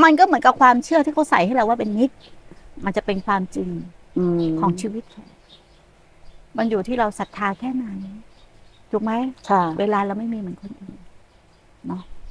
[0.03, 2.11] มันก็เหมือนกับความเชื่อที่เขาใส่ให้เราว่าเป็นนิด
[2.85, 3.69] มันจะเป็นความจริง
[4.19, 5.25] อืมของชีวิตเรา
[6.57, 7.87] มันอยู่ที่เราศรัทธาแค่ไหน
[8.91, 9.13] ถูกไหม
[9.51, 10.99] ค่ะเวลาเราไม่มีเหมือนคนอื่น
[11.87, 12.22] เนาะค่ะ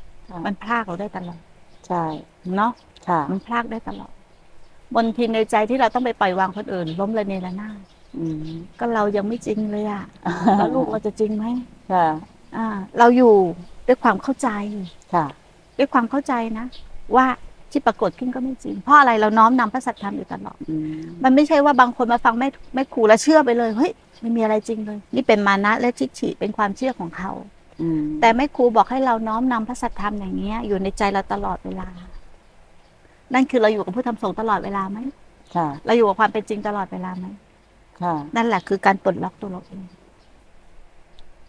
[0.45, 1.39] มันพลากเราได้ตลอด
[1.88, 2.03] ใช่
[2.57, 2.71] เนาะ
[3.07, 4.11] ค่ะมันพลากได้ตลอด
[4.95, 7.79] บนทินในใจที่เราต้องไปปล่อยวางคนอื่น ล้มละเนระนาด
[8.17, 10.03] อืมก็เรายังไม่จริงเลยอะ
[10.57, 11.45] แล้วลูกเราจะจริงไหม
[11.91, 12.07] ค่ะ
[12.57, 12.67] อ่า
[13.00, 13.33] เราอยู่
[13.88, 14.50] ด้วยความเข้าใจ
[15.13, 15.25] ค่ะ
[15.77, 16.65] ด้วยความเข้าใจนะ
[17.15, 17.25] ว่า
[17.71, 27.61] ที่ปรากฏขึ้นก็ไม่จริง เพราะอะไรเราน้อมนำพระสัจธรรมอยู่ตลอดอืมมันไม่ใช่ว่าบางคนมาฟังไม่ไม่ครูแล้วเชื่อไปเลยเฮ้ยไม่มีอะไรจริงเลย นี่เป็นมานะและทิฏฐิเป็นความเชื่อของเขาอืม
[28.21, 31.88] แต่ไม่ครูบอกให้เราน้อมนำพระสัจธรรมอย่างเนี้ย อยู่ในใจเราตลอดเวลา
[33.33, 34.97] นั่นคือเราอยู่กับผู้ทำสงฆ์ตลอดเวลาไหม
[35.55, 37.25] ค่ะเราอยู่กับความเป็นจริงตลอดเวลาไหม
[38.01, 39.81] ค่ะนั่นแหละคือการปลดล็อกตัวเราเอง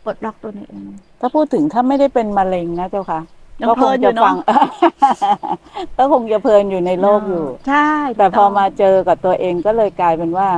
[0.04, 0.82] ปลดล็อกตัวเราเอง
[1.20, 3.20] ถ้าพูดถึงถ้าไม่ได้เป็นมะเร็งนะเจ้าค่ะ
[3.60, 4.36] ยังก็เพคลิงนอยู่จะเนอะฟัง
[5.98, 10.48] ก็คงจะเพลินอยู่ในโลกอยู่ ใช่ แต่พอมาเจอกับตัวเองก็เลยกลายเป็นว่า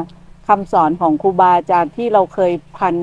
[0.49, 2.94] คำสอนของครูบาอาจารย์ที่เราเคยพัน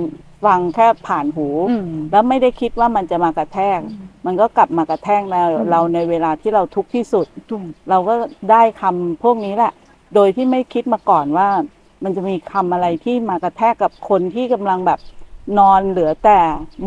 [0.46, 8.14] ฟังแค่ผ่านหูอืมแล้วไม่ได้คิดว่ามันจะมากระแทกอืมมันก็กลับมากระแทกเราอืมเราในเวลาที่เราทุกข์ที่สุดถูกเราก็
[8.52, 9.74] ได้คำพวกนี้แหละ
[10.16, 11.50] โดยที่ไม่คิดมาก่อนว่า
[12.04, 15.00] มันจะมีคำอะไรที่มากระแทกกับคนที่กำลังแบบ
[15.60, 16.40] นอนเหลือแต่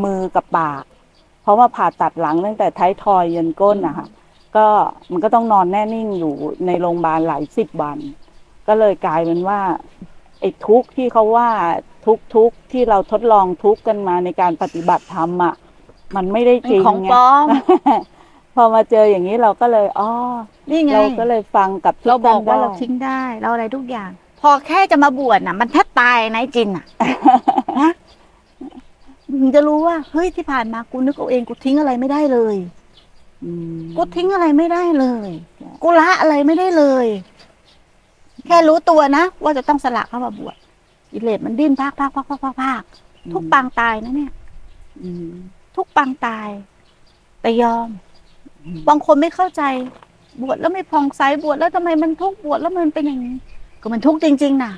[0.04, 0.82] มือกับปาก
[1.42, 4.06] เพราะว่าผ่าตัดหลังตั้งแต่ท้ายทอยยันก้นนะคะ
[4.56, 4.66] ก็
[5.12, 6.34] มันก็ต้องนอนแน่นิ่งอยู่
[6.66, 7.98] ในโรงพยาบาลหลายสิบวัน
[8.68, 9.60] ก็เลยกลายเป็นว่า
[10.40, 11.50] ไอ้ทุกข์ที่เขาว่า
[12.06, 15.54] ทุกทุกข์ที่เราทดลองทุกข์กันมาในการปฏิบัติธรรมอะ
[16.16, 17.46] มันไม่ได้จเป็นริงของไง ปลอม
[18.54, 20.10] พอมาเจออย่างนี้เราก็เลยอ๋อ
[20.70, 26.84] นี่ไง เราก็เลยฟังกับที่เราบอกว่าท่นเราได้ ทิ้งได้ เราอะไรทุกอย่าง พอแค่จะมาบวชน่ะ มันแทบตายนะไอ้จินอะ
[27.80, 27.92] นะ
[29.40, 32.56] มึงจะรู้ว่าเฮ้ยที่ผ่านมากูนึกเอาเองกูทิ้งอะไรไม่ได้เลย
[33.44, 35.30] อืมกูทิ้งอะไรไม่ได้เลย
[35.82, 37.06] กูละอะไรไม่ได้เลย
[38.46, 40.56] แค่รู้ตัวนะว่าจะต้องสละเข้ามาบวช
[41.14, 42.82] กิเลสมันดิ้นพากพากพากพากพากพาก
[43.32, 44.32] ทุกปางตายนะเนี่ย
[45.02, 45.32] อืม
[45.76, 46.48] ทุกปางตาย
[47.42, 47.88] แต่ยอม
[48.88, 49.62] บางคนไม่เข้าใจ
[50.42, 53.36] บวชแล้วไม่พองใสบวชแล้วทำไมมันทุกข์บวชแล้วมันเป็นอย่างนี้
[53.80, 54.72] ก็มันทุกข์จริงๆนะ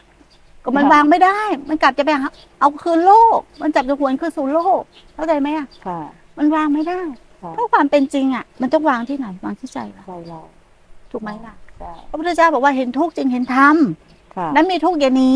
[0.65, 2.29] ก็มันวางไม่ได้ มันกลับจะไปหา
[2.61, 4.81] เอาคืนโลก มันจับจะหวนคืนสู่โลก
[5.15, 6.01] เข้าใจไหมอะค่ะ
[6.39, 7.01] มันวางไม่ได้
[7.43, 10.41] ค่ะถ้าความเป็นจริงอะ มันต้องวางที่ไหนวางที่ใจเราใช่เรา
[11.11, 13.77] ถูกไหมล่ะใช่พระพุทธเจ้าบอกว่าเห็นทุกข์จึงเห็นธรรม
[14.37, 15.33] ค่ะนั้นมีทุกข์อย่าหนี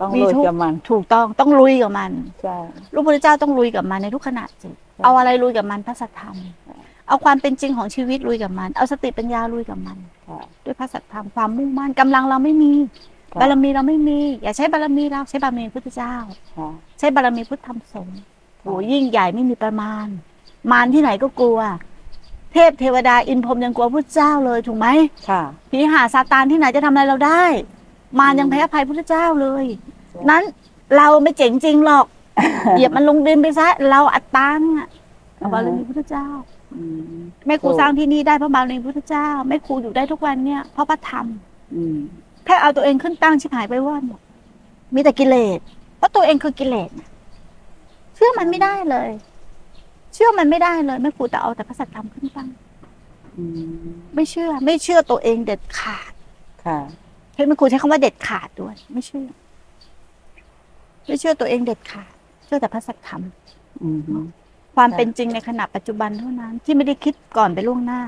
[0.00, 2.10] ต้องมีลุยทุกข์กับมันถูกต้องต้องลุยกับมัน
[2.42, 2.56] ใช่
[2.92, 6.36] พระพุทธเจ้าต้องลุยกับมันในทุกขณะจิตใช่เอาอะไรลุยกับมันพระสัทธรรม
[7.08, 12.72] เอาความเป็นจริงของชีวิตลุยกับมัน เอาสติปัญญาลุยกับมัน ค่ะด้วยพระสัทธรรมความมุ่งมั่นกำลังเราไม่มี
[13.32, 16.14] ค่ะ บารมีเราไม่มี อย่าใช้บารมีเราใช้บารมีพุทธเจ้า
[16.56, 18.18] ค่ะ ใช้บารมีพุทธธรรมสงฆ์
[18.62, 20.06] โหยิ่งใหญ่ไม่มีประมาณ
[20.70, 21.60] มารที่ไหนก็กลัว
[22.52, 24.88] เทพเทวดาอินพรหมยังกลัวพุทธเจ้าเลยถูกไหม
[25.28, 27.44] ค่ะ ผีหาซาตานที่ไหนจะทำอะไรเราได้
[28.18, 29.64] มารยังแพ้อภัยพุทธเจ้าเลย
[30.30, 30.42] นั้น
[30.96, 32.06] เราไม่เจ๋งจริงหรอก
[32.72, 34.88] เหยียบมันลงดินไปซะ เราอัตตังอะ
[35.40, 36.26] กับบารมีพุทธเจ้า
[36.74, 36.82] อื
[37.16, 41.26] มแม่ครูถูกสร้างที่นี่ได้เพราะบารมีพุทธเจ้าแม่ครูอยู่ได้ทุกวันเนี่ยเพราะพระธรรม
[41.74, 41.98] อืม
[42.44, 44.20] แค่เอาตัวเองขึ้นตั้งชิบหายไปว่อนหมด
[44.94, 45.58] มีแต่กิเลส
[45.98, 47.08] เพราะตัวเองคือกิเลสน่ะ
[48.14, 49.10] เชื่อมันไม่ได้เลย
[50.14, 52.48] เชื่อมันไม่ได้เลยแม่ครูแต่เอาแต่พระสัทธรรมขึ้นตั้ง
[53.36, 56.12] อืมไม่เชื่อ ไม่เชื่อตัวเองเด็ดขาด
[56.64, 56.78] ค่ะ
[57.36, 59.26] เห็นแม่ครูใช้คำว่าเด็ดขาดด้วย ไม่เชื่อ
[61.06, 62.12] ไม่เชื่อตัวเองเด็ดขาด
[62.44, 63.22] เชื่อแต่พระสัทธรรม
[63.82, 64.00] อืม
[64.76, 68.00] ความค่ะเป็นจริงในขณะปัจจุบันเท่านั้น ที่ไม่ได้คิดก่อนไปล่วงหน้า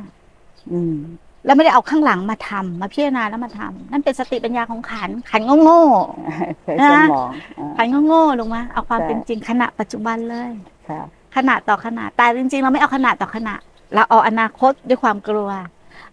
[0.73, 0.97] อืม
[1.45, 10.51] แล้วไม่ได้เอาข้างหลังมาทำมาพิจารณาแล้วมาทำนั่นเป็นสติปัญญาของขัน ขันโง่ๆใช้นะสมองอ่าขันโง่ๆลงมา เอาความใช่เป็นจริงขณะปัจจุบันเลย
[10.89, 11.01] ค่ะ
[11.37, 13.55] ขณะต่อขณะแต่จริง ๆ เราไม่เอาขณะต่อขณะ
[13.95, 15.51] เราเอาอนาคตด้วยความกลัว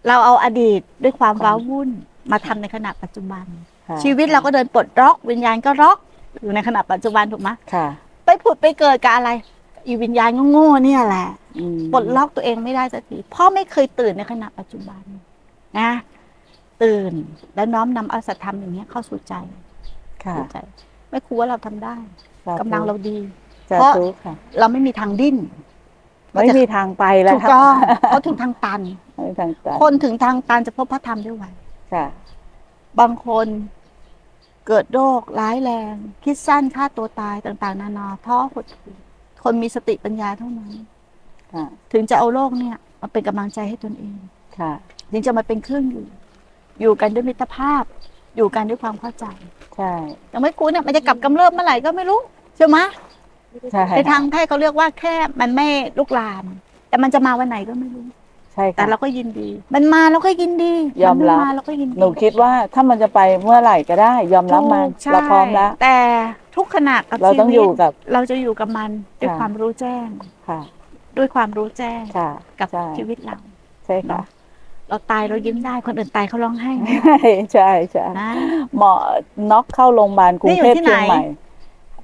[0.06, 1.90] เราเอาอดีตด้วยความว้าวุ่น
[2.32, 3.44] มาทำในขณะปัจจุบัน
[3.88, 5.98] ค่ะชีวิตเราก็เดินปลดล็อกวิญญาณก็ล็อก
[6.42, 7.86] อยู่ในขณะปัจจุบันถูกไหมค่ะ
[8.24, 9.30] ไปผุดไปเกิดกับอะไร
[9.86, 15.02] อีวิญญาณโง่ๆเนี่ยแหละอืมปลดล็อกตัวเองไม่ได้สักทีเพ่อไม่เคยตื่นในขณะปัจจุบัน
[15.78, 15.90] นะ
[16.82, 17.12] ตื่น
[17.54, 19.34] แล้วน้อมนำเอาสัตธรรมอย่างเงี้ยเข้าสู่ใจ
[20.24, 20.56] ค่ะสู่ใจ
[21.10, 21.96] ไม่ครูว่าเราทำได้
[22.46, 23.18] สธุกำลังเราดี
[23.70, 25.36] สาเพราะธุค่ะเราไม่มีทางดิ้น
[26.36, 27.74] ไม่มีทางไปแล้วถูกค่ะต้อง
[28.10, 28.80] เขาถึงทางตัน
[29.14, 31.44] ไม่มีทางตัน คนถึงทางตันจะพบพระธรรมได้ไว
[31.92, 32.06] ค่ะ
[33.00, 33.46] บางคน
[34.66, 35.94] เกิดโรคร้ายแรง
[36.24, 38.94] คิดสั้นฆ่าตัวตายต่าง ๆ นานาท้อหดหู่
[39.44, 40.72] คนมีสติปัญญาเท่านั้น
[41.54, 44.16] ค่ะถึงจะเอาโรคเนี่ยมาเป็นกำลังใจให้ตนเอง
[44.58, 44.72] ค่ะ
[45.12, 46.04] ถึงจะมาเป็นเครื่องอยู่
[46.80, 47.84] อยู่กันด้วยมิตรภาพ
[48.36, 49.26] อยู่กันด้วยความเข้าใจ
[49.76, 49.92] ใช่
[50.30, 52.20] แต่ไม่กูเนี่ยมันจะกลับกำเริบเมื่อไหร่ก็ไม่รู้
[52.56, 52.76] ใช่ไหม
[53.72, 55.66] ใช่ในทางแพทย์เขาเรียกว่าแค่มันไม่
[55.98, 56.44] ลุกลาม
[56.88, 58.06] แต่มันจะมาวันไหนก็ไม่รู้
[58.52, 60.72] ใช่แต่ค่ะเราก็ยินดี มันมาเราก็ยินดี
[61.04, 65.98] ยอมรับนไมาเราก็ยินดีหนูคิดว่าถ้ามันจะไปเมื่อไหร่ก็ได้ ยอมรับมันถูกใช่เราพร้อมแล้วแต่
[66.56, 68.90] ทุกขณะกับเราต้องชีอวิยู่ตกับ เราจะอยู่กับมัน
[69.20, 70.06] ด้วยค่ะความรู้แจ้ง
[70.48, 70.60] ค่ะ
[71.16, 73.36] ด้วยความรู้แจ้งค่ะกับใช่ชีวิตเรา
[73.86, 74.20] ใช่ค่ะ
[74.88, 77.18] เราตายเรายิ้มได้คนอื่นตายเขาร้องไห้นะใช่
[77.52, 78.30] ใช่ใช่นะ
[78.76, 78.92] หมอ
[79.50, 81.22] น็อกเข้าโรงพยาบาลกรุงเทพนี่อยู่ที่เชียงไหนใหม่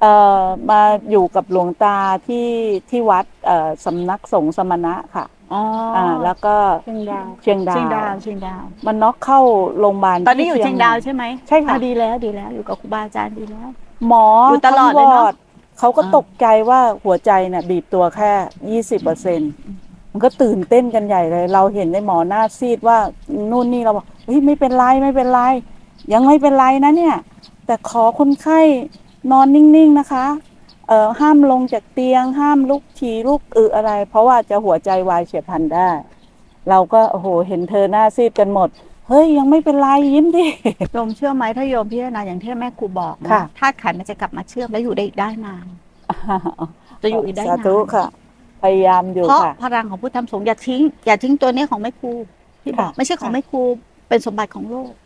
[0.02, 2.48] เอ่อมาอยู่กับหลวงตาที่
[2.90, 5.62] ที่วัดเอ่อสำนักสงฆ์สมณะค่ะอ๋อ
[5.96, 9.40] อ่าแล้วก็เชียงดาวเชียงดาวเชียงดาวเชียงดาว มันน็อกเข้า
[9.78, 13.68] โรงพยาบาลตอนนี้อยู่ที่เชียงดาวใช่ไหมใช่ค่ะอ่าดีแล้วดีแล้วอยู่กับครูบาอาจารย์ดีแล้ว
[14.06, 18.32] หมออยู่ตลอดเลยเนอะ ทั้งวอร์เขาก็อ่าตกใจว่าหัวใจเนี่ยบีบตัวแค่
[18.70, 19.40] ยี่สิบเปอร์เซ็น
[20.12, 22.98] มันก็ตื่นเต้นกันใหญ่เลย เราเห็นในหมอหน้าซีดว่า
[23.50, 25.40] นู่นนี่เราบอกเฮ้ยไม่เป็นไรไม่เป็นไร
[26.12, 27.16] ยังไม่เป็นไรนะเนี่ย
[27.66, 28.60] แต่ขอคนไข้
[29.30, 30.26] นอนนิ่งๆนะคะ
[30.88, 35.90] เอ่อห้ามลงจากเตียง ห้ามลุกฉี่ลุกอึอะไร เพราะว่าจะหัวใจวายเฉียบพลันได้
[36.68, 38.68] เราก็โอ้โหเห็นเธอหน้าซีดกันหมด
[39.08, 40.46] เฮ้ยยังไม่เป็นไรยิ้มดิ
[40.92, 45.66] โยมเชื่อไหมถ้าโยมพิจารณาอย่างที่แม่ครูบอกนะค่ะ ธาตุขันธ์มันจะกลับมาเชื่อมแล้วอยู่ได้อีกได้นาน
[47.02, 48.06] จะอยู่อีกได้สานานธุค่ะ
[48.62, 52.12] พยายามอยู่เพราะค่ะ พลังของพุทธธรรมสงฆ์อย่าทิ้งอย่าทิ้งตัวนี้ของแม่ครู
[52.62, 53.62] ที่บอกค่ะ ไม่ใช่ของค่ะแม่ครู
[54.08, 55.01] เป็นสมบัติของโลกค่ะ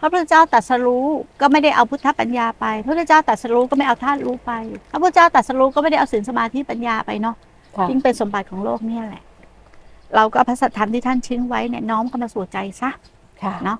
[0.00, 1.06] พระพุทธเจ้าตรัสรู้
[1.40, 4.52] ก็ไม่ได้เอาพุทธปัญญาไป พระพุทธเจ้าตรัสรู้ก็ไม่เอาธาตุรู้ไป
[4.90, 7.36] พระพุทธเจ้าตรัสรู้ก็ไม่ได้เอาศีลสมาธิปัญญาไปเนาะ
[7.76, 9.22] ค่ะยิ่งเป็นสมบัติของโลกเนี่ยแหละ
[10.16, 12.90] เราก็เอาพระสัทธรรมที่ท่านชิ้งไว้เนี่ยน้อมเข้ามาสู่ใจซะ
[13.42, 13.78] ค่ะเนาะ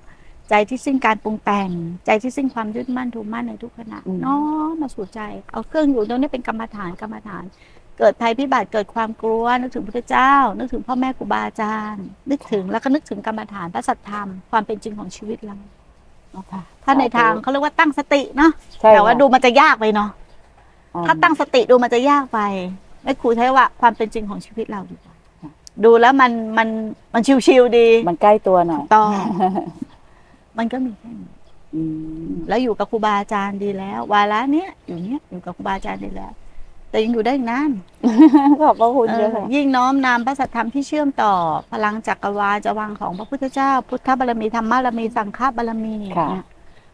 [0.49, 1.69] ใจที่สิ้นการปรุงแต่ง
[2.05, 4.37] ใจที่สิ้นความยึดมั่นถูกมั่นในทุกขณะอืมน้อ
[4.71, 7.43] มมาสู่ใจเอาเครื่องอยู่ตรงนี้เป็นกรรมฐานกรรมฐาน
[7.97, 15.80] เกิดภัยพิบัติเกิดความกลัว นึกถึงพระเจ้า นึกถึงพ่อแม่ครูบาอาจารย์ นึกถึงแล้วก็นึกถึงกรรมฐานพระสัทธรรมความเป็นจริงของชีวิตเราค่ะ
[16.83, 20.09] ถ้าในทางเขาเรียกว่าตั้งสติเนาะใช่แต่ว่าค่ะดูมันจะยากไปเนาะ
[20.95, 22.39] อืมถ้าตั้งสติดูมันจะยากไป
[23.03, 25.51] แม่ครูใช้ว่าความเป็นจริงของชีวิตเราดีกว่าค่ะ
[25.83, 26.67] ดูแล้วมันมัน
[27.13, 29.03] มันชิวๆดี มันใกล้ตัวหน่อยต่อ
[30.57, 31.29] มันก็มีแค่นี้
[31.75, 31.81] อื
[32.29, 36.31] มแล้วอยู่กับครูบาอาจารย์ดีแล้ว วาระเนี้ยอยู่เนี้ยอยู่กับครูบาอาจารย์ดีแล้ว
[36.91, 37.71] แต่ยังอยู่ได้อีกนาน
[38.61, 41.33] ขอบพระคุณเอเยออะค่ะยิ่งน้อมนำพระสัทธรรมที่เชื่อมต่อ
[41.71, 46.45] พลังจักรวาลจวังของพระพุทธเจ้า พุทธบารมีธรรมบารมีสังฆบารมีค่ะเนี่ย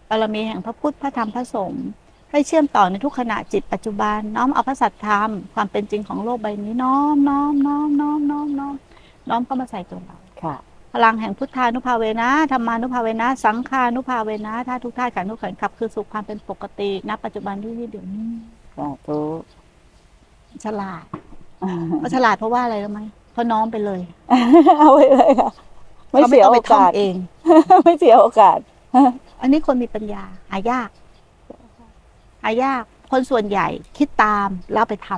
[0.10, 1.86] บารมีแห่งพระพุทธพระธรรมพระสงฆ์
[2.32, 8.76] ให้เชื่อมต่อในทุกขณะจิตปัจจุบัน น้อมเอาพระสัทธรรมความเป็นจริงของโลกใบนี้น้อมน้อมน้อมน้อมน้อมน้อม
[9.30, 10.56] น้อมเข้ามาใส่ตัวเราค่ะ
[10.94, 18.30] พลังแห่งพุทธานุภาเวนะธรรมานุภาเวนะ สังฆานุภาเวนะถ้าทุกท่าตุขันธ์ทุกขันธ์ขับคือสู่ความเป็นปกติณปัจจุบันที่นี่เดี๋ยวนี้
[18.78, 19.20] สาธุ
[20.66, 21.04] ฉลาด
[22.00, 24.02] เขาฉลาดเพราะว่าอะไรรู้ไหมเพราะน้อมไปเลย
[24.80, 25.52] เอาไว้เลยค่ะ
[26.12, 27.16] ไม่เขาเสียต้องโอไปท่องกาสเอง
[27.84, 28.60] ไม่เสียโอกาส
[29.42, 30.90] อันนี้คนมีปัญญา หายาก
[32.44, 35.10] หายาก คนส่วนใหญ่คิดตามแล้วเอาไปท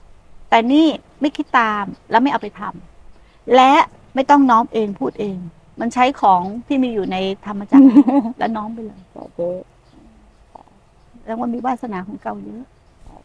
[0.00, 0.86] ำแต่นี่
[1.20, 3.72] ไม่คิดตามแล้วไม่เอาไปทำและ
[4.14, 5.36] ไม่ต้องน้อมเองพูดเอง
[5.80, 7.86] มันใช้ของที่มีอยู่ในธรรมจักร
[8.38, 9.48] แล้วน้อมไปเลยสาธุ
[11.24, 12.77] แล้วว่ามีวาสนาของเก่าเยอะสา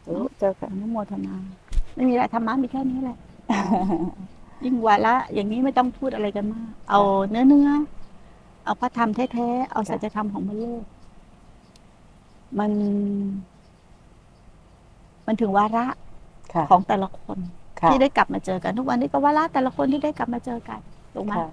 [0.05, 1.35] ธุเจ้าค่ะอนุโมทนา
[1.95, 3.17] ไม่มีอะไรธรรมะมีแค่นี้แหละ
[4.63, 7.69] ยิ่งวาระอย่างนี้ไม่ต้องพูดอะไรกันมาก เอาเนื้อเนื้อ
[8.65, 10.83] เอาพระธรรมแท้ๆ เอาสัจธรรมของมันโลก
[12.59, 12.71] มัน
[15.27, 15.85] มันถึงวาระ
[16.53, 17.37] ค่ะของแต่ละคน
[17.79, 20.79] ค่ะที่ได้กลับมาเจอกัน ทุกวันนี้ก็วาระแต่ละคนที่ได้กลับมาเจอกัน
[21.13, 21.49] ถูกไหมค่ะ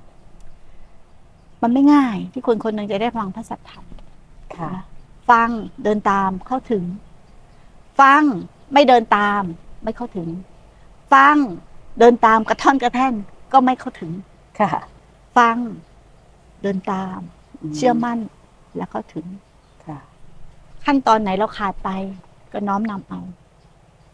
[1.63, 3.85] มันไม่ง่ายที่คนคนหนึ่งจะได้ฟังพระสัจธรรม
[4.57, 4.71] ค่ะ
[5.31, 5.49] ฟัง
[5.83, 6.83] เดินตามเข้าถึง
[8.01, 8.23] ฟัง
[8.73, 9.43] ไม่เดินตาม
[9.85, 10.29] ไม่เข้าถึง
[11.13, 11.37] ฟัง
[11.99, 13.15] เดินตามกระท่อนกระแท่น
[13.53, 14.13] ก็ไม่เข้าถึง
[14.59, 14.69] ค่ะ
[15.37, 15.57] ฟัง
[16.63, 17.19] เดินตาม
[17.77, 18.19] เชื่อมั่น
[18.77, 19.27] แล้วก็ถึง
[19.87, 19.99] ค่ะ
[20.85, 21.91] ขั้นตอนไหนเราขาดไป
[22.53, 23.21] ก็น้อมนำเอา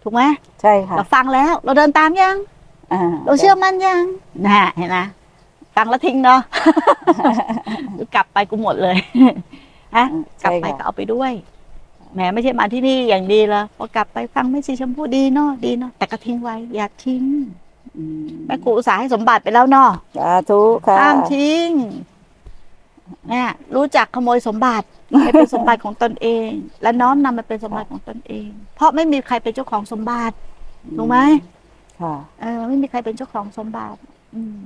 [0.02, 0.22] ถูกไหม
[0.60, 2.36] ใช่ค่ะเราฟังแล้ว เราเดินตามยัง
[2.92, 4.04] อ่าเราเชื่อมั่นยัง
[4.46, 4.98] น่ะเห็นไหม
[5.76, 6.40] ฟังแล้วทิ้งเนาะ
[8.14, 8.96] กลับไปกูหมดเลย
[9.96, 10.04] ฮะ
[10.42, 11.32] กลับใช่ไปค่ะก็เอาไปด้วย
[12.16, 17.24] แหมไม่ใช่มาที่นี่อย่างดีแล้วพอกลับไปฟังแม่ชีชมพู่ดีเนาะดีเนาะแต่ก็ทิ้งไว้ อย่าทิ้ง
[17.96, 21.68] อืมแม่ครูอุตส่าห์ให้สมบัติไปแล้วเนาะสาธุค่ะห้ามทิ้ง
[23.28, 24.86] เนี่ยรู้จักขโมยสมบัติ
[25.22, 26.48] ให้เป็นสมบัติของตนเอง
[26.82, 30.36] และน้อมนำมาเป็นสมบัติของตนเอง เพราะไม่มีใครเป็นเจ้าของสมบัติ
[30.96, 31.18] ถูกไหม
[32.00, 34.00] ค่ะเออไม่มีใครเป็นเจ้าของสมบัติ
[34.34, 34.58] อืม